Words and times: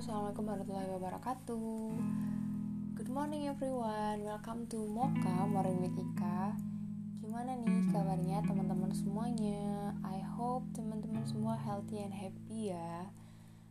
Assalamualaikum 0.00 0.48
warahmatullahi 0.48 0.90
wabarakatuh. 0.96 1.92
Good 2.96 3.12
morning 3.12 3.52
everyone. 3.52 4.24
Welcome 4.24 4.64
to 4.72 4.88
Mocha 4.88 5.44
Morning 5.44 5.76
with 5.76 5.92
Ika. 5.92 6.56
Gimana 7.20 7.52
nih 7.60 7.92
kabarnya 7.92 8.40
teman-teman 8.48 8.96
semuanya? 8.96 9.92
I 10.00 10.24
hope 10.24 10.64
teman-teman 10.72 11.20
semua 11.28 11.52
healthy 11.52 12.00
and 12.00 12.16
happy 12.16 12.72
ya. 12.72 13.12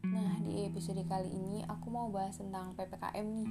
Nah 0.05 0.38
di 0.45 0.70
episode 0.70 1.02
kali 1.09 1.34
ini 1.34 1.65
aku 1.65 1.89
mau 1.89 2.13
bahas 2.13 2.38
tentang 2.38 2.77
PPKM 2.77 3.25
nih. 3.25 3.50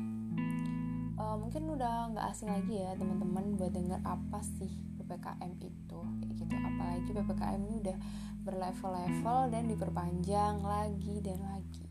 Uh, 1.19 1.35
Mungkin 1.35 1.67
udah 1.75 2.15
nggak 2.15 2.31
asing 2.31 2.47
lagi 2.47 2.79
ya 2.79 2.95
teman-teman 2.95 3.59
buat 3.59 3.75
denger 3.75 4.07
apa 4.07 4.39
sih 4.55 4.71
PPKM 5.03 5.51
itu. 5.67 5.99
Kayak 6.23 6.47
gitu. 6.47 6.55
Apalagi 6.55 7.11
PPKM 7.11 7.59
ini 7.59 7.77
udah 7.83 7.99
berlevel-level 8.47 9.39
dan 9.51 9.67
diperpanjang 9.67 10.63
lagi 10.63 11.19
dan 11.27 11.43
lagi 11.43 11.88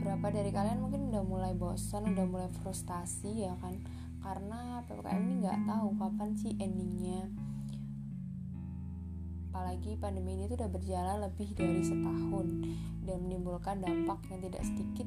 beberapa 0.00 0.32
dari 0.32 0.48
kalian 0.48 0.80
mungkin 0.80 1.12
udah 1.12 1.20
mulai 1.20 1.52
bosan 1.52 2.16
udah 2.16 2.24
mulai 2.24 2.48
frustasi 2.64 3.44
ya 3.44 3.52
kan? 3.60 3.76
Karena 4.24 4.80
ppkm 4.88 5.20
ini 5.28 5.34
nggak 5.44 5.60
tahu 5.68 5.92
kapan 6.00 6.30
sih 6.40 6.56
endingnya. 6.56 7.28
Apalagi 9.52 10.00
pandemi 10.00 10.40
ini 10.40 10.48
tuh 10.48 10.56
udah 10.56 10.72
berjalan 10.72 11.20
lebih 11.20 11.52
dari 11.52 11.84
setahun 11.84 12.48
dan 13.04 13.28
menimbulkan 13.28 13.84
dampak 13.84 14.24
yang 14.32 14.40
tidak 14.40 14.64
sedikit 14.64 15.04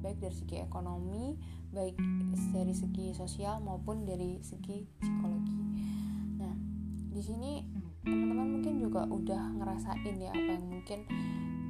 baik 0.00 0.16
dari 0.16 0.34
segi 0.34 0.56
ekonomi 0.64 1.36
baik 1.72 1.96
dari 2.56 2.72
segi 2.72 3.12
sosial 3.12 3.60
maupun 3.60 4.08
dari 4.08 4.40
segi 4.40 4.80
psikologi. 4.96 5.60
Nah 6.40 6.56
di 7.12 7.20
sini 7.20 7.60
teman-teman 8.00 8.48
mungkin 8.60 8.80
juga 8.80 9.04
udah 9.12 9.60
ngerasain 9.60 10.16
ya 10.16 10.32
apa 10.32 10.50
yang 10.56 10.66
mungkin 10.72 11.04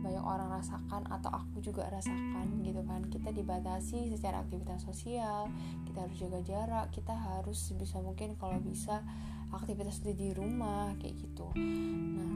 banyak 0.02 0.20
orang 0.20 0.50
rasakan 0.50 1.06
atau 1.06 1.30
aku 1.30 1.62
juga 1.62 1.86
rasakan 1.88 2.60
gitu 2.66 2.82
kan. 2.82 3.06
Kita 3.06 3.30
dibatasi 3.30 4.10
secara 4.10 4.42
aktivitas 4.42 4.82
sosial 4.82 5.48
kita 5.86 6.04
harus 6.04 6.16
jaga 6.18 6.40
jarak 6.42 6.86
kita 6.90 7.14
harus 7.14 7.56
sebisa 7.56 8.02
mungkin 8.02 8.34
kalau 8.36 8.58
bisa 8.58 9.06
aktivitas 9.54 10.02
di 10.02 10.34
rumah 10.34 10.92
kayak 10.98 11.16
gitu. 11.22 11.46
Nah 11.56 12.32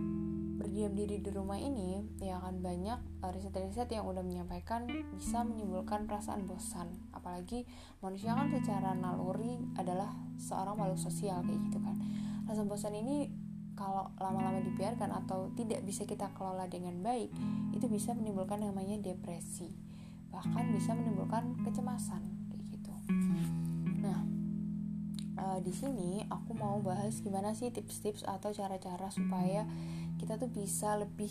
berdiam 0.56 0.92
diri 0.96 1.20
di 1.20 1.30
rumah 1.32 1.60
ini 1.60 2.04
ya 2.20 2.40
akan 2.40 2.60
banyak 2.64 2.98
eh, 3.24 3.30
riset-riset 3.32 3.92
yang 3.92 4.08
udah 4.08 4.24
menyampaikan 4.24 4.88
bisa 5.14 5.40
menimbulkan 5.44 6.08
perasaan 6.08 6.44
bosan. 6.44 6.92
Apalagi 7.12 7.64
manusia 8.00 8.36
kan 8.36 8.48
secara 8.52 8.92
naluri 8.92 9.56
adalah 9.76 10.12
seorang 10.36 10.76
makhluk 10.76 11.00
sosial 11.00 11.40
kayak 11.44 11.60
gitu 11.70 11.78
kan. 11.80 11.96
Rasa 12.44 12.62
bosan 12.68 12.92
ini 12.92 13.45
kalau 13.76 14.08
lama-lama 14.16 14.64
dibiarkan 14.64 15.12
atau 15.12 15.52
tidak 15.54 15.84
bisa 15.84 16.08
kita 16.08 16.32
kelola 16.32 16.64
dengan 16.66 16.96
baik 17.04 17.28
itu 17.76 17.86
bisa 17.86 18.16
menimbulkan 18.16 18.64
yang 18.64 18.72
namanya 18.72 19.12
depresi. 19.12 19.68
Bahkan 20.32 20.72
bisa 20.72 20.96
menimbulkan 20.96 21.60
kecemasan 21.62 22.24
kayak 22.50 22.64
gitu. 22.72 22.92
Nah 24.00 24.24
uh, 25.36 25.58
di 25.60 25.72
sini 25.72 26.24
aku 26.32 26.56
mau 26.56 26.80
bahas 26.80 27.20
gimana 27.20 27.52
sih 27.52 27.68
tips-tips 27.70 28.24
atau 28.24 28.50
cara-cara 28.50 29.12
supaya 29.12 29.68
kita 30.16 30.40
tuh 30.40 30.48
bisa 30.48 30.96
lebih 30.96 31.30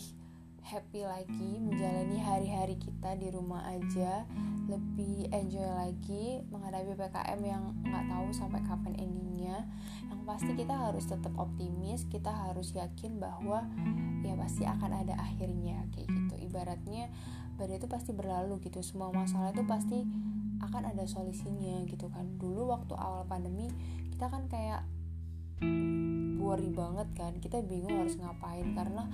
happy 0.66 1.06
lagi 1.06 1.62
menjalani 1.62 2.18
hari-hari 2.18 2.74
kita 2.74 3.14
di 3.14 3.30
rumah 3.30 3.62
aja 3.70 4.26
lebih 4.66 5.30
enjoy 5.30 5.62
lagi 5.62 6.42
menghadapi 6.50 6.90
PKM 6.98 7.38
yang 7.38 7.70
nggak 7.86 8.10
tahu 8.10 8.34
sampai 8.34 8.58
kapan 8.66 8.98
endingnya. 8.98 9.62
Yang 10.10 10.20
pasti 10.26 10.50
kita 10.58 10.74
harus 10.74 11.06
tetap 11.06 11.30
optimis 11.38 12.10
kita 12.10 12.34
harus 12.34 12.74
yakin 12.74 13.22
bahwa 13.22 13.62
ya 14.26 14.34
pasti 14.34 14.66
akan 14.66 15.06
ada 15.06 15.14
akhirnya 15.14 15.86
kayak 15.94 16.10
gitu. 16.10 16.34
Ibaratnya 16.50 17.14
badai 17.54 17.78
itu 17.78 17.86
pasti 17.86 18.10
berlalu 18.10 18.58
gitu. 18.66 18.82
Semua 18.82 19.14
masalah 19.14 19.54
itu 19.54 19.62
pasti 19.70 20.02
akan 20.66 20.82
ada 20.82 21.06
solusinya 21.06 21.86
gitu 21.86 22.10
kan. 22.10 22.26
Dulu 22.42 22.74
waktu 22.74 22.98
awal 22.98 23.22
pandemi 23.30 23.70
kita 24.10 24.26
kan 24.26 24.50
kayak 24.50 24.82
worry 26.42 26.74
banget 26.74 27.06
kan. 27.14 27.38
Kita 27.38 27.62
bingung 27.62 28.02
harus 28.02 28.18
ngapain 28.18 28.74
karena 28.74 29.06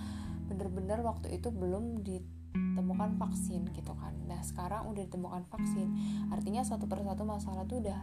bener-bener 0.53 1.01
waktu 1.01 1.33
itu 1.41 1.49
belum 1.49 2.05
ditemukan 2.05 3.17
vaksin 3.17 3.73
gitu 3.73 3.97
kan. 3.97 4.13
Nah 4.29 4.45
sekarang 4.45 4.93
udah 4.93 5.03
ditemukan 5.09 5.49
vaksin 5.49 5.89
artinya 6.29 6.61
satu 6.61 6.85
persatu 6.85 7.25
masalah 7.25 7.65
tuh 7.65 7.81
udah 7.81 8.01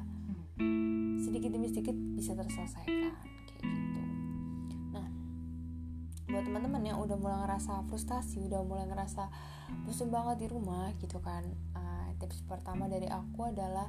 sedikit 1.22 1.54
demi 1.54 1.70
sedikit 1.70 1.94
bisa 1.94 2.34
terselesaikan 2.34 3.14
kayak 3.46 3.62
gitu. 3.62 4.02
Nah 4.98 5.08
buat 6.34 6.44
teman-teman 6.44 6.82
yang 6.82 6.98
udah 6.98 7.16
mulai 7.16 7.38
ngerasa 7.46 7.86
frustasi 7.86 8.50
udah 8.50 8.66
mulai 8.66 8.90
ngerasa 8.90 9.30
bosan 9.86 10.10
banget 10.10 10.44
di 10.44 10.48
rumah 10.50 10.90
gitu 10.98 11.22
kan 11.22 11.46
uh, 11.78 12.10
tips 12.18 12.42
pertama 12.50 12.90
dari 12.90 13.06
aku 13.06 13.54
adalah 13.54 13.88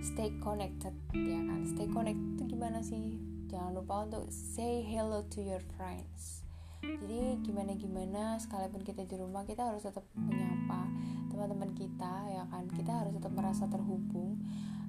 stay 0.00 0.32
connected 0.40 0.96
ya 1.12 1.40
kan? 1.44 1.60
Stay 1.68 1.86
connected 1.92 2.40
itu 2.40 2.56
gimana 2.56 2.80
sih? 2.80 3.20
Jangan 3.52 3.76
lupa 3.76 4.08
untuk 4.08 4.32
say 4.32 4.82
hello 4.82 5.22
to 5.30 5.38
your 5.44 5.62
friends 5.76 6.43
jadi 6.84 7.40
gimana 7.40 7.72
gimana 7.76 8.36
sekalipun 8.36 8.84
kita 8.84 9.08
di 9.08 9.16
rumah 9.16 9.48
kita 9.48 9.64
harus 9.64 9.84
tetap 9.84 10.04
menyapa 10.16 10.88
teman-teman 11.32 11.72
kita 11.72 12.14
ya 12.28 12.44
kan? 12.48 12.68
Kita 12.70 13.04
harus 13.04 13.12
tetap 13.16 13.32
merasa 13.32 13.64
terhubung 13.66 14.40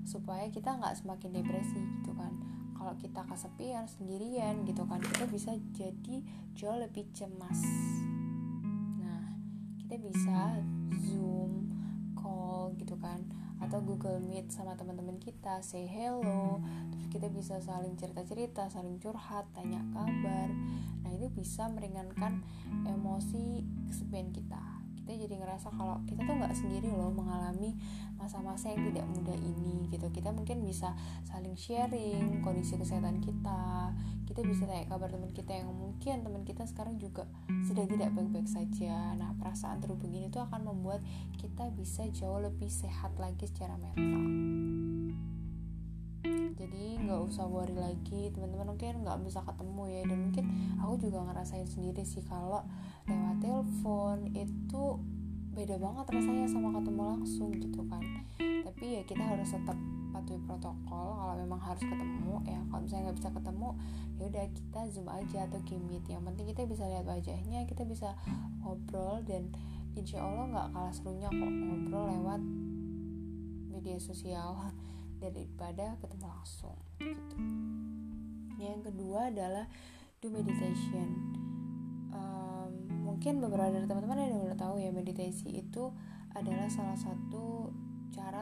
supaya 0.05 0.45
kita 0.51 0.75
nggak 0.75 0.95
semakin 0.99 1.41
depresi 1.41 1.79
gitu 2.01 2.11
kan? 2.13 2.35
Kalau 2.75 2.93
kita 2.99 3.23
kesepian 3.25 3.87
sendirian 3.87 4.67
gitu 4.67 4.83
kan? 4.85 4.99
Kita 5.01 5.25
bisa 5.31 5.55
jadi 5.73 6.15
jauh 6.53 6.77
lebih 6.77 7.07
cemas. 7.15 7.63
Nah 8.99 9.39
kita 9.83 9.95
bisa 9.99 10.59
zoom 10.99 11.71
call 12.19 12.75
gitu 12.77 12.95
kan 12.99 13.23
atau 13.63 13.79
Google 13.81 14.19
Meet 14.19 14.51
sama 14.51 14.75
teman-teman 14.75 15.19
kita 15.19 15.63
say 15.63 15.87
hello. 15.87 16.59
Terus 16.91 17.07
kita 17.11 17.27
bisa 17.31 17.59
saling 17.63 17.95
cerita-cerita 17.95 18.67
saling 18.67 18.99
curhat 18.99 19.47
tanya 19.55 19.81
kabar. 19.95 20.49
Nah 21.05 21.09
itu 21.13 21.29
bisa 21.31 21.69
meringankan 21.71 22.43
emosi 22.83 23.63
kesepian 23.87 24.33
kita. 24.33 24.83
Kita 24.99 25.11
jadi 25.13 25.37
ngerasa 25.37 25.69
kalau 25.69 26.01
kita 26.09 26.25
tuh 26.25 26.33
nggak 26.33 26.57
sendiri 26.57 26.89
loh 26.89 27.13
mengalami 27.13 27.77
masa-masa 28.17 28.73
yang 28.73 28.89
tidak 28.89 29.05
mudah 29.05 29.37
ini 29.37 29.84
kita 30.15 30.31
mungkin 30.31 30.63
bisa 30.63 30.95
saling 31.27 31.59
sharing 31.59 32.39
kondisi 32.39 32.79
kesehatan 32.79 33.19
kita. 33.19 33.91
Kita 34.23 34.39
bisa 34.41 34.63
tanya 34.63 34.87
kabar 34.87 35.11
teman 35.11 35.35
kita 35.35 35.51
yang 35.51 35.69
mungkin 35.75 36.23
teman 36.23 36.47
kita 36.47 36.63
sekarang 36.63 36.95
juga 36.95 37.27
sedang 37.67 37.91
tidak 37.91 38.15
baik-baik 38.15 38.47
saja. 38.47 39.11
Nah 39.19 39.35
perasaan 39.35 39.83
terhubung 39.83 40.15
ini 40.15 40.31
tuh 40.31 40.47
akan 40.47 40.63
membuat 40.71 41.03
kita 41.35 41.67
bisa 41.75 42.07
jauh 42.15 42.39
lebih 42.39 42.71
sehat 42.71 43.11
lagi 43.19 43.43
secara 43.45 43.75
mental. 43.75 44.23
Jadi 46.55 46.97
nggak 47.05 47.21
usah 47.27 47.45
worry 47.45 47.75
lagi 47.75 48.31
teman-teman 48.31 48.73
mungkin 48.73 49.03
nggak 49.03 49.19
bisa 49.27 49.43
ketemu 49.43 49.83
ya. 49.91 50.01
Dan 50.07 50.17
mungkin 50.31 50.45
aku 50.79 50.93
juga 50.97 51.19
ngerasain 51.27 51.67
sendiri 51.67 52.01
sih 52.07 52.23
kalau 52.23 52.63
lewat 53.05 53.37
telepon 53.43 54.31
itu 54.33 54.83
beda 55.55 55.79
banget 55.79 56.05
rasanya 56.11 56.47
sama 56.51 56.75
ketemu 56.75 57.01
langsung 57.03 57.49
gitu 57.55 57.81
kan. 57.87 58.03
Tapi 58.39 58.85
ya 58.99 59.01
kita 59.07 59.23
harus 59.23 59.53
tetap 59.53 59.77
patuhi 60.15 60.39
protokol 60.47 61.19
kalau 61.19 61.35
memang 61.35 61.59
harus 61.59 61.83
ketemu 61.83 62.39
ya 62.47 62.59
kalau 62.71 62.81
misalnya 62.87 63.11
nggak 63.11 63.17
bisa 63.19 63.29
ketemu 63.35 63.69
ya 64.15 64.23
udah 64.31 64.45
kita 64.55 64.79
zoom 64.87 65.07
aja 65.11 65.39
atau 65.51 65.59
meet 65.91 66.05
yang 66.07 66.23
penting 66.23 66.45
kita 66.55 66.63
bisa 66.63 66.87
lihat 66.87 67.03
wajahnya 67.03 67.59
kita 67.67 67.83
bisa 67.83 68.15
ngobrol 68.63 69.19
dan 69.27 69.51
insya 69.99 70.23
Allah 70.23 70.45
nggak 70.47 70.67
kalah 70.71 70.93
serunya 70.95 71.27
kok 71.27 71.51
ngobrol 71.51 72.05
lewat 72.07 72.41
media 73.75 73.99
sosial 73.99 74.55
daripada 75.23 75.99
ketemu 75.99 76.25
langsung 76.31 76.79
gitu. 77.03 77.37
Yang 78.55 78.91
kedua 78.91 79.27
adalah 79.31 79.67
do 80.23 80.31
meditation. 80.31 81.11
Um, 82.15 82.71
mungkin 83.03 83.43
beberapa 83.43 83.67
dari 83.67 83.83
teman-teman 83.83 84.31
yang 84.31 84.47
udah 84.47 84.55
tahu 84.55 84.79
ya 84.79 84.95
meditasi 84.95 85.59
itu 85.59 85.91
adalah 86.35 86.67
salah 86.71 86.95
satu 86.95 87.71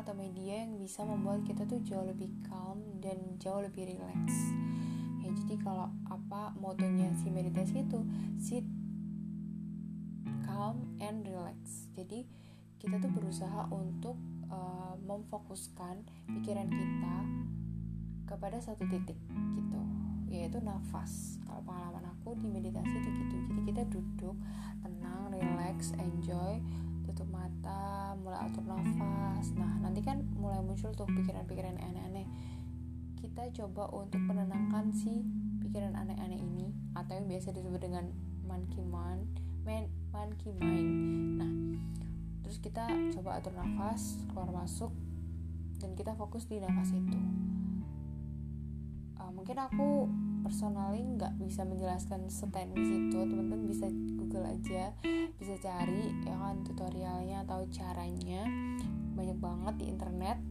atau 0.04 0.12
media 0.12 0.68
yang 0.68 0.76
bisa 0.76 1.08
membuat 1.08 1.48
kita 1.48 1.64
tuh 1.64 1.80
jauh 1.80 2.04
lebih 2.04 2.28
calm 2.44 2.84
dan 3.00 3.40
jauh 3.40 3.64
lebih 3.64 3.88
relax. 3.96 4.36
Ya 5.24 5.32
jadi 5.32 5.56
kalau 5.64 5.88
apa 6.12 6.52
motonya 6.60 7.16
si 7.24 7.32
meditasi 7.32 7.88
itu 7.88 8.04
sit 8.36 8.68
calm 10.44 11.00
and 11.00 11.24
relax. 11.24 11.88
Jadi 11.96 12.28
kita 12.84 13.00
tuh 13.00 13.16
berusaha 13.16 13.72
untuk 13.72 14.20
uh, 14.52 15.00
memfokuskan 15.08 16.04
pikiran 16.28 16.68
kita 16.68 17.16
kepada 18.28 18.60
satu 18.60 18.84
titik 18.92 19.16
gitu 19.56 19.80
yaitu 20.28 20.58
nafas 20.66 21.38
kalau 21.46 21.62
pengalaman 21.62 22.10
aku 22.10 22.34
di 22.42 22.50
meditasi 22.50 22.90
itu 22.98 23.10
gitu 23.14 23.36
jadi 23.54 23.62
kita 23.70 23.84
duduk 23.94 24.34
tenang 24.82 25.30
relax 25.30 25.94
enjoy 26.02 26.58
tutup 27.04 27.28
mata 27.30 28.16
mulai 28.20 28.48
atur 28.48 28.64
nafas. 28.66 29.52
Nah 29.56 29.80
nanti 29.84 30.02
kan 30.04 30.24
mulai 30.36 30.60
muncul 30.64 30.92
tuh 30.96 31.08
pikiran-pikiran 31.08 31.80
aneh-aneh. 31.80 32.28
Kita 33.20 33.48
coba 33.64 33.88
untuk 33.92 34.20
menenangkan 34.20 34.92
si 34.92 35.24
pikiran 35.64 35.96
aneh-aneh 35.96 36.40
ini 36.40 36.72
atau 36.96 37.16
yang 37.16 37.28
biasa 37.28 37.56
disebut 37.56 37.80
dengan 37.80 38.12
monkey 38.44 38.84
mind 38.84 39.28
man, 39.64 39.88
monkey 40.12 40.52
mind. 40.60 40.92
Nah 41.40 41.52
terus 42.44 42.60
kita 42.60 42.86
coba 43.16 43.40
atur 43.40 43.56
nafas 43.56 44.20
keluar 44.30 44.52
masuk 44.52 44.92
dan 45.80 45.96
kita 45.96 46.16
fokus 46.16 46.48
di 46.48 46.60
nafas 46.60 46.92
itu. 46.92 47.20
Uh, 49.20 49.32
mungkin 49.32 49.56
aku 49.60 50.12
personally 50.44 51.04
nggak 51.16 51.40
bisa 51.40 51.64
menjelaskan 51.64 52.28
seteknis 52.28 52.88
itu 52.88 53.20
teman-teman 53.24 53.64
bisa 53.68 53.88
google 54.34 54.50
aja. 54.50 54.90
Bisa 55.38 55.54
cari 55.62 56.10
ya 56.26 56.34
kan 56.42 56.66
tutorialnya 56.66 57.46
atau 57.46 57.70
caranya. 57.70 58.50
Banyak 59.14 59.38
banget 59.38 59.74
di 59.78 59.86
internet. 59.94 60.42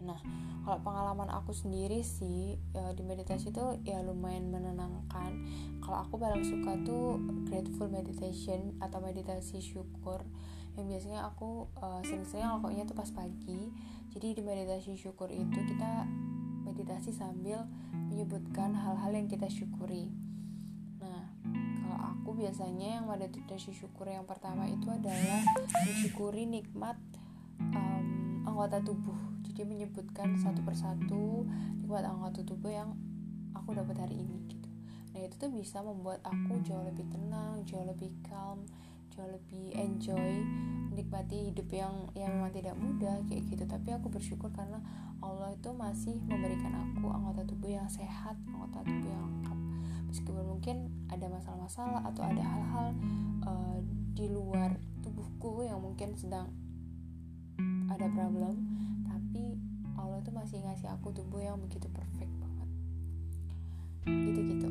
Nah 0.00 0.16
kalau 0.64 0.80
pengalaman 0.80 1.28
aku 1.28 1.52
sendiri 1.52 2.00
sih 2.00 2.56
ya, 2.72 2.96
di 2.96 3.04
meditasi 3.04 3.52
itu 3.52 3.76
ya 3.84 4.00
lumayan 4.00 4.48
menenangkan. 4.48 5.36
Kalau 5.84 6.00
aku 6.00 6.16
paling 6.16 6.48
suka 6.48 6.80
tuh 6.80 7.20
grateful 7.44 7.92
meditation 7.92 8.72
atau 8.80 9.04
meditasi 9.04 9.60
syukur. 9.60 10.24
Yang 10.72 10.96
biasanya 10.96 11.28
aku 11.28 11.68
uh, 11.76 12.00
sering-sering 12.00 12.48
lakukannya 12.48 12.88
tuh 12.88 12.96
pas 12.96 13.10
pagi. 13.12 13.68
Jadi 14.16 14.32
di 14.32 14.40
meditasi 14.40 14.96
syukur 14.96 15.28
itu 15.28 15.60
kita 15.68 16.08
meditasi 16.64 17.12
sambil 17.12 17.68
menyebutkan 18.08 18.72
hal-hal 18.72 19.12
yang 19.12 19.28
kita 19.28 19.44
syukuri 19.52 20.08
kalau 21.92 22.08
aku 22.16 22.40
biasanya 22.40 22.96
yang 22.96 23.04
meditasi 23.04 23.76
syukur 23.76 24.08
yang 24.08 24.24
pertama 24.24 24.64
itu 24.64 24.88
adalah 24.88 25.44
mensyukuri 25.84 26.48
nikmat 26.48 26.96
um, 27.76 28.40
anggota 28.48 28.80
tubuh. 28.80 29.20
Jadi 29.44 29.68
menyebutkan 29.68 30.40
satu 30.40 30.64
persatu 30.64 31.44
nikmat 31.84 32.08
anggota 32.08 32.40
tubuh 32.48 32.72
yang 32.72 32.96
aku 33.52 33.76
dapat 33.76 34.08
hari 34.08 34.24
ini 34.24 34.40
gitu. 34.48 34.68
Nah 35.12 35.20
itu 35.20 35.36
tuh 35.36 35.52
bisa 35.52 35.84
membuat 35.84 36.24
aku 36.24 36.64
jauh 36.64 36.80
lebih 36.80 37.04
tenang 37.12 37.60
jauh 37.68 37.84
lebih 37.84 38.08
calm 38.24 38.64
jauh 39.12 39.28
lebih 39.28 39.76
enjoy 39.76 40.40
menikmati 40.88 41.52
hidup 41.52 41.68
yang 41.68 42.08
yang 42.16 42.32
memang 42.32 42.56
tidak 42.56 42.72
mudah 42.80 43.20
kayak 43.28 43.52
gitu. 43.52 43.68
Tapi 43.68 43.92
aku 43.92 44.08
bersyukur 44.08 44.48
karena 44.56 44.80
Allah 45.20 45.52
itu 45.52 45.68
masih 45.76 46.16
memberikan 46.24 46.72
aku 46.72 47.12
anggota 47.12 47.44
tubuh 47.44 47.68
yang 47.68 47.84
sehat 47.92 48.40
anggota 48.48 48.80
tubuh 48.80 49.12
yang 49.12 49.28
meskipun 50.12 50.44
mungkin 50.44 50.92
ada 51.08 51.24
masalah-masalah 51.32 52.04
atau 52.12 52.20
ada 52.20 52.44
hal-hal 52.44 52.92
uh, 53.48 53.80
di 54.12 54.28
luar 54.28 54.76
tubuhku 55.00 55.64
yang 55.64 55.80
mungkin 55.80 56.12
sedang 56.12 56.52
ada 57.88 58.12
problem 58.12 58.60
tapi 59.08 59.56
Allah 59.96 60.20
tuh 60.20 60.36
masih 60.36 60.60
ngasih 60.60 60.92
aku 60.92 61.16
tubuh 61.16 61.40
yang 61.40 61.56
begitu 61.56 61.88
perfect 61.88 62.28
banget. 62.36 62.68
Gitu 64.04 64.40
gitu 64.52 64.68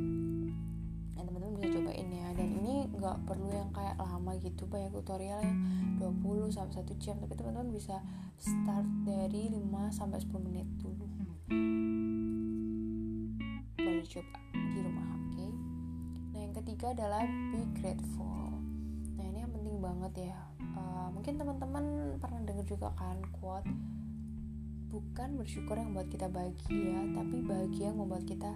nah 1.17 1.25
teman-teman 1.25 1.57
bisa 1.57 1.81
cobain 1.81 2.09
ya. 2.13 2.27
Dan 2.37 2.47
ini 2.61 2.85
nggak 2.93 3.17
perlu 3.25 3.49
yang 3.49 3.73
kayak 3.73 3.97
lama 3.97 4.37
gitu 4.37 4.69
banyak 4.69 4.93
tutorial 4.93 5.41
yang 5.41 5.57
20 5.97 6.53
sampai 6.53 6.85
1 6.85 7.01
jam. 7.01 7.17
Tapi 7.17 7.33
teman-teman 7.33 7.73
bisa 7.73 7.97
start 8.37 8.85
dari 9.05 9.49
5 9.49 9.89
sampai 9.89 10.21
10 10.21 10.45
menit 10.45 10.67
dulu. 10.77 11.05
Boleh 13.81 14.05
coba 14.05 14.37
di 14.53 14.79
rumah 14.81 15.00
ketiga 16.61 16.93
adalah 16.93 17.25
be 17.25 17.65
grateful. 17.81 18.53
Nah 19.17 19.25
ini 19.25 19.41
yang 19.41 19.49
penting 19.49 19.81
banget 19.81 20.29
ya. 20.29 20.37
Uh, 20.77 21.09
mungkin 21.09 21.41
teman-teman 21.41 22.15
pernah 22.21 22.37
dengar 22.45 22.61
juga 22.69 22.93
kan 22.93 23.17
quote 23.33 23.65
bukan 24.93 25.41
bersyukur 25.41 25.73
yang 25.73 25.89
membuat 25.89 26.13
kita 26.13 26.29
bahagia 26.29 27.01
tapi 27.17 27.37
bahagia 27.41 27.89
yang 27.89 27.97
membuat 27.97 28.29
kita 28.29 28.53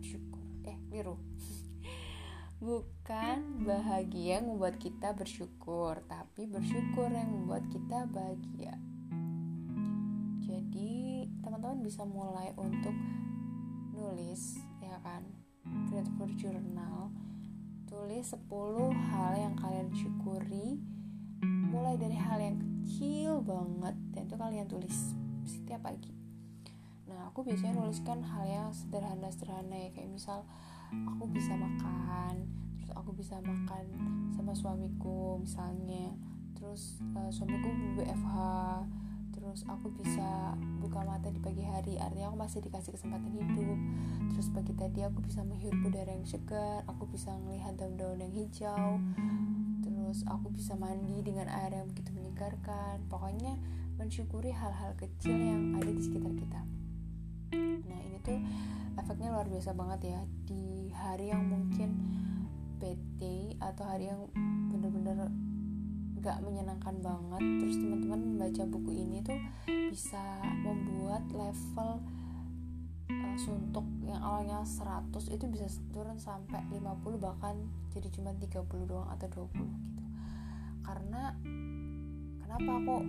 bersyukur. 0.00 0.40
Eh 0.64 0.80
biru. 0.88 1.20
Bukan 2.64 3.68
bahagia 3.68 4.40
yang 4.40 4.48
membuat 4.48 4.80
kita 4.80 5.12
bersyukur 5.12 6.00
tapi 6.08 6.48
bersyukur 6.48 7.12
yang 7.12 7.28
membuat 7.28 7.68
kita 7.68 8.08
bahagia. 8.08 8.72
Jadi 10.48 11.28
teman-teman 11.44 11.84
bisa 11.84 12.08
mulai 12.08 12.56
untuk 12.56 12.96
nulis 13.92 14.56
ya 14.80 14.96
kan 15.04 15.28
grateful 15.92 16.30
journal 16.40 17.12
tulis 17.94 18.26
10 18.26 18.50
hal 18.90 19.32
yang 19.38 19.54
kalian 19.54 19.86
syukuri. 19.94 20.82
Mulai 21.70 21.94
dari 21.94 22.18
hal 22.18 22.42
yang 22.42 22.58
kecil 22.58 23.38
banget 23.46 23.94
dan 24.10 24.26
itu 24.26 24.34
kalian 24.34 24.66
tulis 24.66 25.14
setiap 25.46 25.86
pagi. 25.86 26.10
Nah 27.06 27.30
aku 27.30 27.46
biasanya 27.46 27.78
nuliskan 27.78 28.26
hal 28.26 28.44
yang 28.50 28.68
sederhana-sederhana 28.74 29.86
ya 29.86 29.90
kayak 29.94 30.10
misal 30.10 30.42
aku 30.90 31.30
bisa 31.30 31.54
makan 31.54 32.50
terus 32.78 32.90
aku 32.98 33.10
bisa 33.14 33.38
makan 33.40 33.84
sama 34.34 34.52
suamiku 34.54 35.38
misalnya 35.38 36.14
terus 36.58 36.98
uh, 37.14 37.30
suamiku 37.30 37.70
BFH 37.98 38.34
terus 39.44 39.60
aku 39.68 39.92
bisa 39.92 40.56
buka 40.80 41.04
mata 41.04 41.28
di 41.28 41.36
pagi 41.36 41.60
hari. 41.60 42.00
Artinya 42.00 42.32
aku 42.32 42.40
masih 42.40 42.64
dikasih 42.64 42.96
kesempatan 42.96 43.28
hidup. 43.28 43.76
Terus 44.32 44.48
pagi 44.48 44.72
tadi 44.72 45.04
aku 45.04 45.20
bisa 45.20 45.44
menghirup 45.44 45.84
udara 45.84 46.16
yang 46.16 46.24
segar 46.24 46.80
aku 46.88 47.04
bisa 47.12 47.36
melihat 47.44 47.76
daun-daun 47.76 48.24
yang 48.24 48.32
hijau. 48.32 48.96
Terus 49.84 50.24
aku 50.24 50.48
bisa 50.48 50.72
mandi 50.80 51.20
dengan 51.20 51.52
air 51.52 51.76
yang 51.76 51.92
begitu 51.92 52.16
menyegarkan. 52.16 53.04
Pokoknya 53.12 53.60
mensyukuri 54.00 54.48
hal-hal 54.48 54.96
kecil 54.96 55.36
yang 55.36 55.76
ada 55.76 55.92
di 55.92 56.00
sekitar 56.00 56.32
kita. 56.32 56.60
Nah 57.84 58.00
ini 58.00 58.16
tuh 58.24 58.40
efeknya 58.96 59.28
luar 59.28 59.44
biasa 59.52 59.76
banget 59.76 60.00
ya. 60.08 60.20
Di 60.48 60.88
hari 60.96 61.28
yang 61.28 61.44
mungkin 61.44 61.92
bete 62.80 63.60
atau 63.60 63.84
hari 63.84 64.08
yang 64.08 64.24
bener-bener 64.72 65.28
gak 66.24 66.40
menyenangkan 66.40 66.96
banget. 67.04 67.42
Terus 67.60 67.76
teman-teman 67.76 68.20
membaca 68.34 68.64
buku 68.64 68.90
ini 68.96 69.20
tuh 69.20 69.36
bisa 69.68 70.40
membuat 70.64 71.28
level 71.28 72.00
uh, 73.12 73.36
suntuk 73.36 73.84
yang 74.08 74.24
awalnya 74.24 74.64
100 74.64 75.12
itu 75.28 75.44
bisa 75.52 75.68
turun 75.92 76.16
sampai 76.16 76.64
50 76.72 77.20
bahkan 77.20 77.60
jadi 77.92 78.08
cuma 78.08 78.32
30 78.32 78.64
doang 78.88 79.08
atau 79.12 79.28
20 79.52 79.52
gitu. 79.68 80.04
Karena 80.80 81.36
kenapa 82.40 82.72
kok 82.80 83.04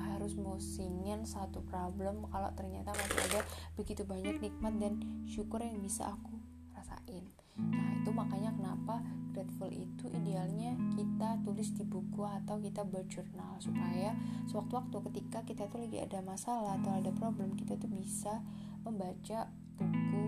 harus 0.00 0.36
musingin 0.36 1.24
satu 1.24 1.64
problem 1.64 2.28
kalau 2.28 2.52
ternyata 2.52 2.92
masih 2.92 3.20
ada 3.32 3.40
begitu 3.80 4.04
banyak 4.04 4.36
nikmat 4.36 4.76
dan 4.76 5.00
syukur 5.24 5.64
yang 5.64 5.80
bisa 5.80 6.12
aku 6.12 6.36
rasain? 6.76 7.24
Nah 7.56 7.89
itu 8.10 8.18
makanya 8.18 8.50
kenapa 8.58 9.06
grateful 9.30 9.70
itu 9.70 10.10
idealnya 10.10 10.74
kita 10.98 11.38
tulis 11.46 11.70
di 11.78 11.86
buku 11.86 12.26
atau 12.26 12.58
kita 12.58 12.82
berjurnal. 12.82 13.54
Supaya 13.62 14.18
sewaktu-waktu 14.50 14.98
ketika 15.06 15.46
kita 15.46 15.70
tuh 15.70 15.86
lagi 15.86 16.02
ada 16.02 16.18
masalah 16.18 16.74
atau 16.82 16.90
ada 16.90 17.14
problem 17.14 17.54
kita 17.54 17.78
tuh 17.78 17.86
bisa 17.86 18.42
membaca 18.82 19.46
buku 19.78 20.26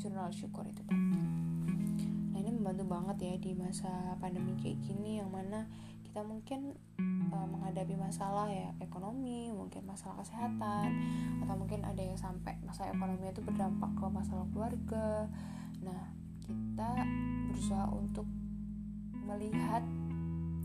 jurnal 0.00 0.32
syukur 0.32 0.64
itu 0.64 0.80
tadi. 0.88 1.20
Nah 2.32 2.40
ini 2.40 2.56
membantu 2.56 2.88
banget 2.88 3.16
ya 3.20 3.34
di 3.36 3.52
masa 3.52 4.16
pandemi 4.16 4.56
kayak 4.56 4.80
gini 4.80 5.20
yang 5.20 5.28
mana 5.28 5.68
kita 6.08 6.24
mungkin 6.24 6.72
uh, 7.36 7.44
menghadapi 7.52 8.00
masalah 8.00 8.48
ya 8.48 8.72
ekonomi 8.80 9.52
mungkin 9.52 9.84
masalah 9.84 10.24
kesehatan 10.24 10.88
atau 11.44 11.54
mungkin 11.60 11.84
ada 11.84 12.00
yang 12.00 12.16
sampai 12.16 12.56
masalah 12.64 12.96
ekonomi 12.96 13.28
itu 13.28 13.44
berdampak 13.44 13.92
ke 13.92 14.08
masalah 14.08 14.48
keluarga. 14.56 15.28
Nah 15.84 16.15
kita 16.46 16.90
berusaha 17.50 17.86
untuk 17.90 18.26
melihat 19.26 19.82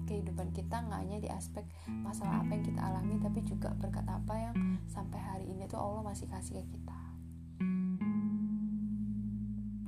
kehidupan 0.05 0.51
kita 0.51 0.83
nggak 0.85 1.01
hanya 1.07 1.17
di 1.23 1.29
aspek 1.31 1.63
masalah 1.87 2.43
apa 2.43 2.51
yang 2.53 2.65
kita 2.67 2.81
alami 2.83 3.15
tapi 3.23 3.39
juga 3.47 3.71
berkat 3.79 4.03
apa 4.05 4.33
yang 4.35 4.55
sampai 4.91 5.17
hari 5.17 5.45
ini 5.47 5.65
tuh 5.65 5.79
Allah 5.79 6.03
masih 6.03 6.27
kasih 6.27 6.61
ke 6.61 6.77
kita. 6.77 6.99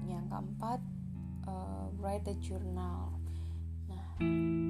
Yang 0.07 0.25
keempat 0.31 0.79
uh, 1.45 1.91
write 2.00 2.27
a 2.31 2.35
journal. 2.39 3.19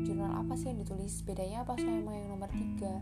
Jurnal 0.08 0.32
apa 0.42 0.58
sih 0.58 0.74
yang 0.74 0.82
ditulis? 0.82 1.22
Bedanya 1.22 1.62
apa 1.62 1.78
sama 1.78 2.18
yang 2.18 2.34
nomor 2.34 2.50
tiga 2.50 2.98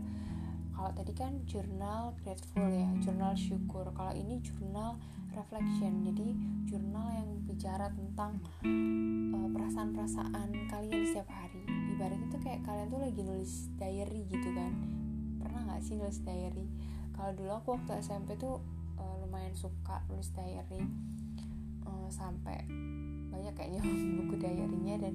kalau 0.82 0.98
tadi 0.98 1.14
kan 1.14 1.38
jurnal 1.46 2.10
grateful 2.26 2.66
ya 2.66 2.90
jurnal 2.98 3.38
syukur. 3.38 3.86
Kalau 3.94 4.10
ini 4.18 4.42
jurnal 4.42 4.98
reflection 5.30 6.02
jadi 6.02 6.34
jurnal 6.66 7.06
yang 7.22 7.30
bicara 7.46 7.86
tentang 7.94 8.42
uh, 8.66 9.46
perasaan-perasaan 9.54 10.50
kalian 10.66 11.06
setiap 11.06 11.30
hari. 11.30 11.62
Ibarat 11.94 12.18
itu 12.18 12.34
kayak 12.42 12.66
kalian 12.66 12.90
tuh 12.90 12.98
lagi 12.98 13.22
nulis 13.22 13.70
diary 13.78 14.26
gitu 14.26 14.50
kan. 14.58 14.74
Pernah 15.38 15.70
nggak 15.70 15.86
sih 15.86 15.94
nulis 15.94 16.18
diary? 16.26 16.66
Kalau 17.14 17.30
dulu 17.30 17.50
aku 17.62 17.78
waktu 17.78 18.02
SMP 18.02 18.34
tuh 18.34 18.58
uh, 18.98 19.14
lumayan 19.22 19.54
suka 19.54 20.02
nulis 20.10 20.34
diary. 20.34 20.82
Uh, 21.86 22.10
sampai 22.10 22.58
banyak 23.30 23.54
kayaknya 23.54 23.86
buku 24.18 24.34
diarynya 24.34 24.98
dan 24.98 25.14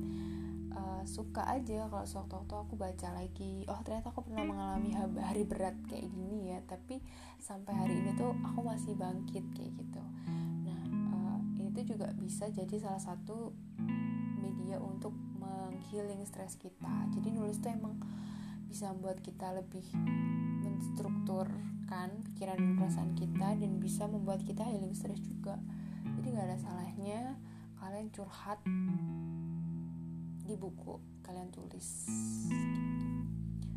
uh, 0.78 1.02
suka 1.04 1.42
aja 1.50 1.90
kalau 1.90 2.06
sewaktu-waktu 2.06 2.54
aku 2.54 2.74
baca 2.78 3.08
lagi 3.18 3.66
oh 3.66 3.82
ternyata 3.82 4.14
aku 4.14 4.22
pernah 4.30 4.46
mengalami 4.46 4.94
hari 5.18 5.44
berat 5.44 5.74
kayak 5.90 6.06
gini 6.14 6.54
ya 6.54 6.62
tapi 6.70 7.02
sampai 7.42 7.74
hari 7.74 7.94
ini 7.98 8.14
tuh 8.14 8.38
aku 8.46 8.62
masih 8.62 8.94
bangkit 8.94 9.44
kayak 9.58 9.74
gitu. 9.74 10.04
Nah 10.64 10.82
uh, 11.18 11.40
ini 11.58 11.74
tuh 11.74 11.86
juga 11.98 12.14
bisa 12.14 12.46
jadi 12.54 12.78
salah 12.78 13.02
satu 13.02 13.52
media 14.38 14.78
untuk 14.78 15.14
menghealing 15.42 16.22
stres 16.30 16.56
kita. 16.62 17.10
Jadi 17.18 17.34
nulis 17.34 17.58
tuh 17.58 17.74
emang 17.74 17.98
bisa 18.68 18.92
membuat 18.94 19.24
kita 19.24 19.56
lebih 19.56 19.86
menstrukturkan 20.62 22.22
pikiran 22.32 22.60
dan 22.60 22.74
perasaan 22.76 23.12
kita 23.16 23.56
dan 23.58 23.72
bisa 23.80 24.06
membuat 24.06 24.44
kita 24.44 24.62
healing 24.68 24.94
stres 24.94 25.24
juga. 25.24 25.58
Jadi 26.20 26.28
nggak 26.36 26.48
ada 26.52 26.60
salahnya 26.60 27.40
kalian 27.78 28.10
curhat 28.12 28.60
di 30.48 30.56
buku 30.56 30.96
kalian 31.22 31.52
tulis. 31.52 32.08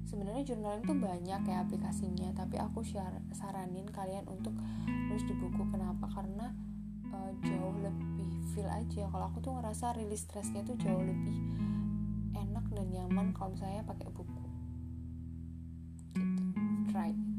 Sebenarnya 0.06 0.42
journaling 0.46 0.86
tuh 0.86 0.94
banyak 0.94 1.42
ya 1.46 1.56
aplikasinya 1.66 2.30
tapi 2.34 2.62
aku 2.62 2.86
saranin 3.34 3.90
kalian 3.90 4.26
untuk 4.30 4.54
nulis 4.86 5.26
di 5.26 5.34
buku. 5.34 5.66
Kenapa? 5.74 6.06
Karena 6.10 6.54
uh, 7.10 7.30
jauh 7.42 7.76
lebih 7.82 8.30
feel 8.54 8.70
aja. 8.70 9.10
Kalau 9.10 9.26
aku 9.26 9.42
tuh 9.42 9.58
ngerasa 9.58 9.98
rilis 9.98 10.22
stresnya 10.22 10.62
tuh 10.62 10.78
jauh 10.78 11.02
lebih 11.02 11.36
enak 12.38 12.64
dan 12.70 12.86
nyaman 12.94 13.34
kalau 13.34 13.58
misalnya 13.58 13.82
pakai 13.82 14.08
buku. 14.14 14.42
Gitu. 16.14 16.42
Try 16.94 17.30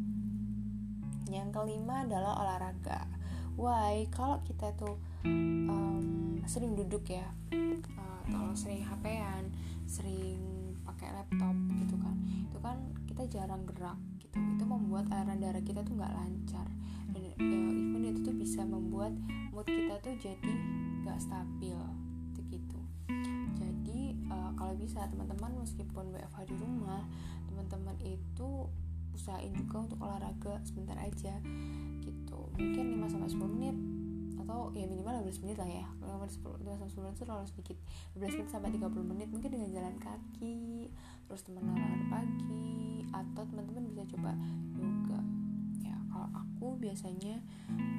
yang 1.32 1.56
kelima 1.56 2.04
adalah 2.04 2.44
olahraga. 2.44 3.08
Why? 3.56 4.04
Kalau 4.12 4.44
kita 4.44 4.76
tuh 4.76 5.00
um, 5.24 6.11
sering 6.48 6.74
duduk 6.78 7.06
ya. 7.10 7.26
Uh, 7.52 8.22
kalau 8.30 8.54
sering 8.54 8.82
hp-an 8.86 9.52
sering 9.86 10.40
pakai 10.88 11.12
laptop 11.12 11.56
gitu 11.78 11.96
kan. 12.00 12.16
Itu 12.48 12.58
kan 12.64 12.78
kita 13.10 13.24
jarang 13.28 13.68
gerak 13.68 14.00
gitu. 14.22 14.38
Itu 14.38 14.64
membuat 14.64 15.12
aliran 15.12 15.40
darah 15.42 15.64
kita 15.64 15.84
tuh 15.84 15.98
nggak 15.98 16.14
lancar. 16.16 16.68
Dan 17.12 17.22
ya, 17.28 17.34
even 17.38 18.04
itu 18.08 18.20
tuh 18.24 18.36
bisa 18.36 18.64
membuat 18.64 19.12
mood 19.52 19.68
kita 19.68 20.00
tuh 20.00 20.16
jadi 20.18 20.54
nggak 21.04 21.20
stabil. 21.20 21.78
Gitu. 22.52 22.80
Jadi 23.60 24.16
uh, 24.32 24.52
kalau 24.56 24.74
bisa 24.76 25.08
teman-teman 25.08 25.62
meskipun 25.62 26.12
WFH 26.16 26.52
di 26.52 26.56
rumah 26.60 27.04
teman-teman 27.48 27.96
itu 28.04 28.68
usahain 29.12 29.52
juga 29.52 29.84
untuk 29.86 30.00
olahraga 30.02 30.64
sebentar 30.64 30.96
aja 30.98 31.36
gitu. 32.02 32.40
Mungkin 32.58 33.00
5 33.04 33.12
sampai 33.12 33.30
10 33.30 33.56
menit 33.56 33.71
ya 34.72 34.86
minimal 34.88 35.24
15 35.28 35.44
menit 35.44 35.58
lah 35.60 35.70
ya. 35.70 35.88
Kalau 36.00 36.24
10 36.24 36.80
sampai 36.80 36.92
10 36.92 37.04
menit 37.04 37.18
terlalu 37.20 37.46
sedikit. 37.48 37.78
15 38.16 38.40
menit 38.40 38.50
sampai 38.52 38.70
30 38.72 39.12
menit 39.12 39.28
mungkin 39.32 39.50
dengan 39.52 39.70
jalan 39.72 39.96
kaki 40.00 40.90
terus 41.28 41.42
teman 41.48 41.64
olahraga 41.72 42.08
pagi 42.08 43.04
atau 43.12 43.44
teman-teman 43.48 43.84
bisa 43.92 44.04
coba 44.16 44.32
yoga. 44.80 45.22
Ya 45.84 45.96
kalau 46.08 46.30
aku 46.32 46.68
biasanya 46.80 47.44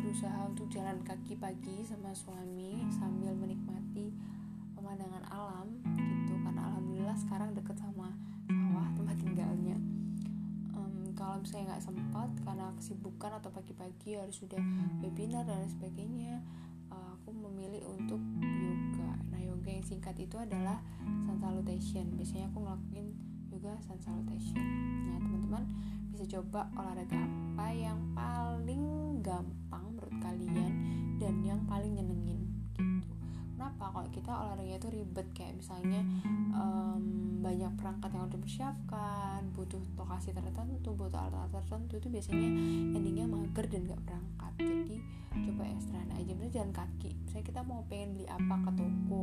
berusaha 0.01 0.39
untuk 0.49 0.69
jalan 0.73 1.01
kaki 1.05 1.37
pagi 1.37 1.85
sama 1.85 2.13
suami 2.17 2.81
sambil 2.93 3.37
menikmati 3.37 4.13
pemandangan 4.73 5.25
alam 5.29 5.69
gitu. 5.97 6.35
Karena 6.41 6.73
alhamdulillah 6.73 7.19
sekarang 7.21 7.53
deket 7.53 7.77
sama 7.77 8.13
sawah 8.49 8.89
tempat 8.97 9.17
tinggalnya 9.21 9.77
kalau 11.23 11.39
misalnya 11.39 11.79
nggak 11.79 11.87
sempat 11.87 12.29
karena 12.43 12.67
kesibukan 12.75 13.31
atau 13.39 13.55
pagi-pagi 13.55 14.19
harus 14.19 14.43
sudah 14.43 14.59
webinar 14.99 15.47
dan 15.47 15.71
sebagainya 15.71 16.43
uh, 16.91 17.15
aku 17.15 17.31
memilih 17.31 17.79
untuk 17.95 18.19
yoga. 18.43 19.15
Nah 19.31 19.39
yoga 19.39 19.71
yang 19.71 19.87
singkat 19.87 20.19
itu 20.19 20.35
adalah 20.35 20.83
sun 21.23 21.39
salutation. 21.39 22.11
Biasanya 22.19 22.51
aku 22.51 22.67
ngelakuin 22.67 23.07
yoga 23.55 23.79
sun 23.87 24.03
salutation. 24.03 24.67
Nah 25.15 25.23
teman-teman 25.23 25.65
bisa 26.11 26.27
coba 26.27 26.67
olahraga 26.75 27.23
apa 27.23 27.67
yang 27.71 28.03
paling 28.19 28.83
gampang 29.23 29.85
menurut 29.95 30.17
kalian 30.19 30.75
dan 31.23 31.39
yang 31.47 31.63
paling 31.71 31.95
nyenengin 31.95 32.42
kenapa? 33.63 33.95
Kalau 33.95 34.09
kita 34.11 34.33
olahraga 34.35 34.75
itu 34.75 34.89
ribet 34.91 35.29
kayak 35.39 35.55
misalnya 35.55 36.03
um, 36.51 37.03
banyak 37.39 37.71
perangkat 37.79 38.11
yang 38.11 38.27
udah 38.27 38.35
dipersiapkan 38.35 39.39
butuh 39.55 39.79
lokasi 39.95 40.35
tertentu 40.35 40.91
butuh 40.91 41.15
alat-alat 41.15 41.63
tertentu 41.63 42.03
itu 42.03 42.09
biasanya 42.11 42.49
endingnya 42.99 43.27
mager 43.31 43.71
dan 43.71 43.87
gak 43.87 44.03
berangkat. 44.03 44.53
Jadi 44.59 44.97
coba 45.47 45.63
ekstra 45.71 46.03
aja 46.11 46.33
misalnya 46.35 46.55
jalan 46.59 46.73
kaki. 46.75 47.11
Misalnya 47.23 47.47
kita 47.47 47.61
mau 47.63 47.81
pengen 47.87 48.19
beli 48.19 48.27
apa 48.27 48.55
ke 48.67 48.71
toko 48.75 49.23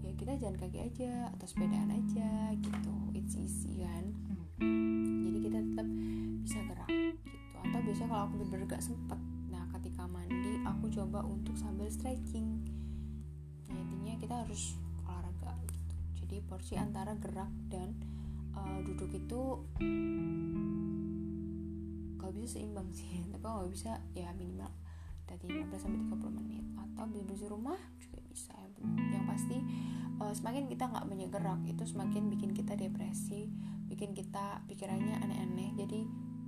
ya 0.00 0.12
kita 0.16 0.32
jalan 0.40 0.56
kaki 0.56 0.78
aja 0.80 1.12
atau 1.36 1.44
sepedaan 1.44 1.92
aja 1.92 2.56
gitu. 2.56 2.94
It's 3.12 3.36
easy 3.36 3.84
kan? 3.84 4.04
Jadi 5.20 5.38
kita 5.44 5.58
tetap 5.60 5.88
bisa 6.40 6.58
gerak 6.64 6.88
gitu. 6.88 7.28
Atau 7.60 7.78
biasanya 7.84 8.08
kalau 8.08 8.22
aku 8.24 8.34
bener-bener 8.40 8.72
gak 8.72 8.80
sempet 8.80 9.20
nah 9.46 9.62
ketika 9.78 10.08
mandi 10.10 10.58
aku 10.64 10.90
coba 10.90 11.22
untuk 11.22 11.54
sambil 11.54 11.86
stretching 11.86 12.75
nah 13.70 13.76
intinya 13.78 14.14
kita 14.18 14.34
harus 14.46 14.78
olahraga 15.06 15.52
gitu. 15.66 15.94
Jadi 16.24 16.36
porsi 16.46 16.74
antara 16.78 17.14
gerak 17.18 17.50
dan 17.70 17.94
uh, 18.54 18.78
duduk 18.82 19.10
itu 19.14 19.40
kalau 22.16 22.32
bisa 22.34 22.58
seimbang 22.58 22.88
sih 22.90 23.22
tapi 23.32 23.44
kalau 23.44 23.68
bisa 23.70 24.02
ya 24.16 24.34
minimal 24.34 24.70
dari 25.26 25.46
15 25.50 25.74
sampai 25.74 26.00
30 26.06 26.38
menit. 26.38 26.64
Atau 26.78 27.04
bersih 27.26 27.50
rumah 27.50 27.78
juga 27.98 28.22
bisa. 28.30 28.54
Yang 29.12 29.24
pasti 29.26 29.58
uh, 30.22 30.32
semakin 30.32 30.70
kita 30.70 30.86
nggak 30.86 31.06
banyak 31.06 31.30
gerak 31.30 31.60
itu 31.66 31.82
semakin 31.84 32.30
bikin 32.30 32.50
kita 32.54 32.78
depresi 32.78 33.50
bikin 33.86 34.14
kita 34.14 34.62
pikirannya 34.70 35.18
aneh-aneh. 35.22 35.74
Jadi 35.74 36.06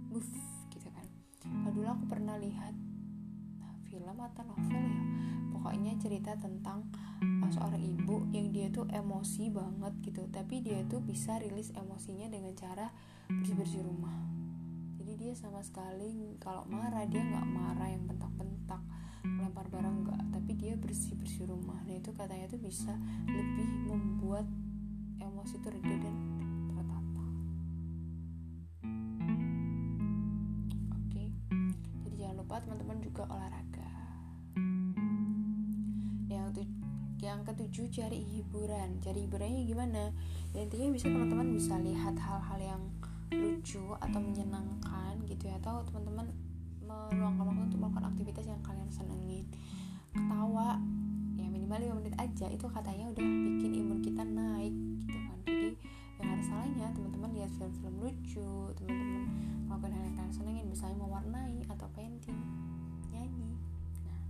buff 0.08 0.30
gitu 0.70 0.88
kan. 0.90 1.06
Kalau 1.42 1.72
dulu 1.74 1.88
aku 1.90 2.04
pernah 2.06 2.38
lihat 2.38 2.74
film 3.88 4.18
atau 4.20 4.42
novel 4.44 4.84
ya 4.84 5.02
pokoknya 5.58 5.98
cerita 5.98 6.38
tentang 6.38 6.86
uh, 7.18 7.50
seorang 7.50 7.82
ibu 7.82 8.30
yang 8.30 8.54
dia 8.54 8.70
tuh 8.70 8.86
emosi 8.86 9.50
banget 9.50 9.90
gitu. 10.06 10.22
Tapi 10.30 10.62
dia 10.62 10.86
tuh 10.86 11.02
bisa 11.02 11.34
rilis 11.42 11.74
emosinya 11.74 12.30
dengan 12.30 12.54
cara 12.54 12.86
bersih 13.26 13.58
bersih 13.58 13.82
rumah. 13.82 14.14
Jadi 15.02 15.18
dia 15.18 15.34
sama 15.34 15.58
sekali 15.66 16.38
kalau 16.38 16.62
marah 16.70 17.02
dia 17.10 17.26
nggak 17.26 17.46
marah 17.50 17.90
yang 17.90 18.06
bentak-bentak 18.06 18.78
melempar 19.26 19.66
barang 19.66 19.96
enggak 20.06 20.22
tapi 20.30 20.54
dia 20.54 20.78
bersih 20.78 21.18
bersih 21.18 21.50
rumah. 21.50 21.82
Nah 21.90 21.98
itu 21.98 22.14
katanya 22.14 22.46
tuh 22.46 22.62
bisa 22.62 22.94
lebih 23.26 23.66
membuat 23.90 24.46
emosi 25.18 25.58
itu 25.58 25.68
reda 25.74 25.96
dan 25.98 26.14
tertata. 26.70 27.26
Oke. 31.02 31.24
Jadi 32.06 32.14
jangan 32.14 32.36
lupa 32.46 32.62
teman-teman 32.62 33.02
juga 33.02 33.26
olahraga 33.26 33.67
yang 37.18 37.42
ketujuh 37.42 37.90
cari 37.90 38.22
hiburan. 38.22 39.02
Cari 39.02 39.26
hiburannya 39.26 39.62
gimana? 39.66 40.14
Ya 40.54 40.62
intinya 40.62 40.94
bisa 40.94 41.10
teman-teman 41.10 41.50
bisa 41.50 41.74
lihat 41.82 42.14
hal-hal 42.14 42.58
yang 42.62 42.82
lucu 43.34 43.82
atau 43.98 44.18
menyenangkan 44.22 45.18
gitu 45.26 45.50
ya. 45.50 45.58
Atau 45.58 45.82
teman-teman 45.90 46.30
meluangkan 46.86 47.44
waktu 47.44 47.62
untuk 47.68 47.78
melakukan 47.82 48.06
aktivitas 48.14 48.44
yang 48.46 48.60
kalian 48.62 48.88
senengin. 48.88 49.44
Ketawa 50.14 50.78
ya 51.36 51.46
minimal 51.50 51.98
5 51.98 51.98
menit 52.00 52.14
aja. 52.16 52.46
Itu 52.48 52.70
katanya 52.70 53.10
udah 53.10 53.24
bikin 53.24 53.72
imun 53.84 53.98
kita 54.00 54.22
naik 54.22 54.74
gitu 55.04 55.18
kan. 55.26 55.38
Jadi 55.44 55.68
yang 56.18 56.28
ada 56.34 56.42
salahnya 56.42 56.86
teman-teman 56.94 57.30
lihat 57.34 57.50
film-film 57.58 57.94
lucu 57.98 58.50
teman-teman 58.78 59.22
melakukan 59.66 59.92
hal 59.92 60.02
yang 60.06 60.16
kalian 60.16 60.34
senengin. 60.34 60.66
Misalnya 60.70 60.96
mewarnai 61.02 61.66
atau 61.66 61.86
painting 61.92 62.40
nyanyi. 63.10 63.58
Nah 64.06 64.20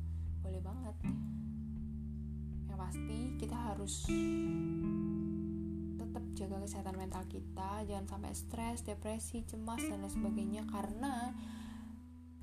boleh 0.43 0.61
banget 0.65 0.97
pasti 2.79 3.35
kita 3.35 3.59
harus 3.59 4.07
tetap 5.99 6.23
jaga 6.39 6.57
kesehatan 6.63 6.95
mental 6.95 7.27
kita. 7.27 7.83
Jangan 7.83 8.07
sampai 8.07 8.33
stres 8.39 8.87
depresi 8.87 9.43
cemas 9.43 9.83
dan 9.83 9.99
lain 9.99 10.15
sebagainya. 10.15 10.63
Karena 10.71 11.35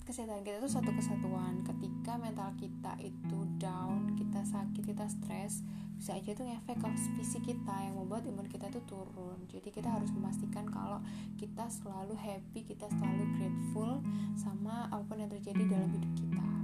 kesehatan 0.04 0.44
kita 0.44 0.60
itu 0.60 0.70
satu 0.70 0.92
kesatuan. 0.92 1.64
Ketika 1.64 2.20
mental 2.20 2.52
kita 2.60 3.00
itu 3.00 3.40
down 3.56 4.20
kita 4.20 4.44
sakit 4.44 4.84
kita 4.84 5.08
stres 5.08 5.64
bisa 5.96 6.12
aja 6.20 6.36
tuh 6.36 6.44
ngefek 6.44 6.84
ke 6.84 6.90
fisik 7.16 7.56
kita 7.56 7.72
yang 7.88 7.96
membuat 7.96 8.28
imun 8.28 8.52
kita 8.52 8.68
tuh 8.68 8.84
turun. 8.84 9.40
Jadi 9.48 9.72
kita 9.72 9.88
harus 9.88 10.12
memastikan 10.12 10.68
kalau 10.68 11.00
kita 11.40 11.72
selalu 11.72 12.20
happy 12.20 12.68
kita 12.68 12.92
selalu 13.00 13.24
grateful 13.40 14.04
sama 14.36 14.92
apa 14.92 15.08
pun 15.08 15.24
yang 15.24 15.32
terjadi 15.32 15.64
dalam 15.72 15.88
hidup 15.96 16.12
kita 16.20 16.55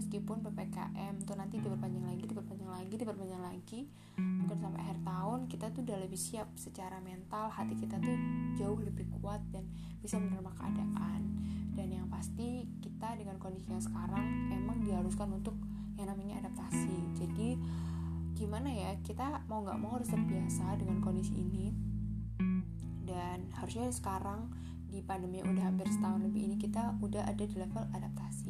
meskipun 0.00 0.40
PPKM 0.40 1.28
tuh 1.28 1.36
nanti 1.36 1.60
diperpanjang 1.60 2.08
lagi 2.08 2.24
diperpanjang 2.24 2.72
lagi 2.72 2.94
diperpanjang 2.96 3.42
lagi. 3.44 3.80
Mungkin 4.16 4.56
sampai 4.56 4.80
akhir 4.80 4.98
tahun 5.04 5.38
kita 5.52 5.66
tuh 5.76 5.84
udah 5.84 5.98
lebih 6.00 6.16
siap 6.16 6.48
secara 6.56 6.96
mental 7.04 7.52
hati 7.52 7.76
kita 7.76 8.00
tuh 8.00 8.16
jauh 8.56 8.80
lebih 8.80 9.04
kuat 9.20 9.44
dan 9.52 9.68
bisa 10.00 10.16
menerima 10.16 10.48
keadaan. 10.56 11.20
Dan 11.76 11.92
yang 11.92 12.08
pasti 12.08 12.64
kita 12.80 13.20
dengan 13.20 13.36
kondisi 13.36 13.68
yang 13.68 13.84
sekarang 13.84 14.24
emang 14.48 14.80
diharuskan 14.80 15.36
untuk 15.36 15.54
yang 16.00 16.08
namanya 16.08 16.48
adaptasi. 16.48 16.96
Jadi 17.20 17.60
gimana 18.32 18.72
ya 18.72 18.96
kita 19.04 19.44
mau 19.52 19.60
nggak 19.60 19.76
mau 19.76 20.00
harus 20.00 20.08
terbiasa 20.08 20.80
dengan 20.80 21.04
kondisi 21.04 21.36
ini. 21.36 21.76
Dan 23.04 23.52
harusnya 23.52 23.92
sekarang 23.92 24.48
di 24.88 25.04
pandemi 25.04 25.44
yang 25.44 25.52
udah 25.52 25.70
hampir 25.70 25.86
setahun 25.86 26.24
lebih 26.24 26.50
ini 26.50 26.56
kita 26.58 26.98
udah 26.98 27.22
ada 27.28 27.44
di 27.46 27.54
level 27.54 27.84
adaptasi 27.94 28.49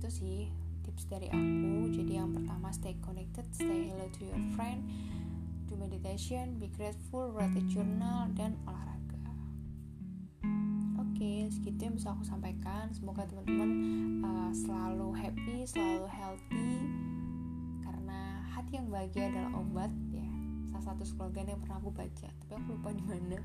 itu 0.00 0.08
sih 0.08 0.48
tips 0.80 1.12
dari 1.12 1.28
aku. 1.28 1.92
Jadi 1.92 2.16
yang 2.16 2.32
pertama 2.32 2.72
stay 2.72 2.96
connected 3.04 3.44
stay 3.52 3.92
hello 3.92 4.08
to 4.16 4.24
your 4.24 4.40
friend 4.56 4.80
do 5.68 5.76
meditation 5.76 6.56
be 6.56 6.72
grateful 6.72 7.28
write 7.36 7.52
a 7.52 7.60
journal 7.68 8.32
dan 8.32 8.56
olahraga. 8.64 9.20
Oke 10.96 11.20
okay, 11.20 11.38
segitu 11.52 11.84
yang 11.84 12.00
bisa 12.00 12.16
aku 12.16 12.24
sampaikan. 12.24 12.88
Semoga 12.96 13.28
teman-teman 13.28 13.70
uh, 14.24 14.48
selalu 14.56 15.12
happy 15.12 15.68
selalu 15.68 16.08
healthy 16.08 16.72
karena 17.84 18.40
hati 18.48 18.80
yang 18.80 18.88
bahagia 18.88 19.28
adalah 19.28 19.52
obat 19.60 19.92
ya. 20.16 20.32
Salah 20.72 20.96
satu 20.96 21.04
slogan 21.04 21.44
yang 21.44 21.60
pernah 21.60 21.76
aku 21.76 21.92
baca 21.92 22.32
tapi 22.40 22.52
aku 22.56 22.80
lupa 22.80 22.96
di 22.96 23.04
mana. 23.04 23.36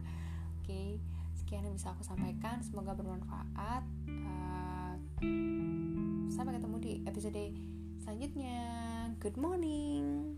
Oke 0.64 0.72
okay 0.72 0.90
sekian 1.36 1.68
yang 1.68 1.76
bisa 1.76 1.92
aku 1.94 2.02
sampaikan. 2.02 2.64
Semoga 2.64 2.96
bermanfaat. 2.96 3.84
Uh, 4.08 5.75
sampai 6.36 6.60
ketemu 6.60 6.78
di 6.84 6.94
episode 7.08 7.44
selanjutnya. 8.04 8.60
Good 9.24 9.40
morning 9.40 10.36